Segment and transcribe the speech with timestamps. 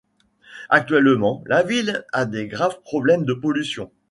[0.71, 3.91] Actuellement, la ville a des graves problèmes de pollution.